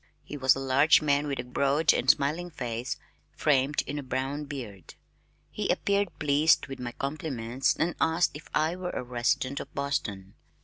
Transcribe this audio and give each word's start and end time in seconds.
He 0.23 0.35
was 0.35 0.55
a 0.55 0.59
large 0.59 1.03
man 1.03 1.27
with 1.27 1.37
a 1.39 1.43
broad 1.43 1.93
and 1.93 2.09
smiling 2.09 2.49
face, 2.49 2.97
framed 3.33 3.83
in 3.83 3.99
a 3.99 4.01
brown 4.01 4.45
beard. 4.45 4.95
He 5.51 5.69
appeared 5.69 6.17
pleased 6.17 6.65
with 6.65 6.79
my 6.79 6.93
compliments 6.93 7.75
and 7.75 7.93
asked 8.01 8.31
if 8.33 8.49
I 8.51 8.75
were 8.75 8.89
a 8.89 9.03
resident 9.03 9.59
of 9.59 9.71
Boston. 9.75 10.33